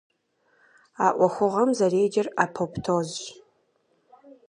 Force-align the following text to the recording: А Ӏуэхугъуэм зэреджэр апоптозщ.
А 1.05 1.07
Ӏуэхугъуэм 1.15 1.69
зэреджэр 1.77 2.27
апоптозщ. 2.43 3.21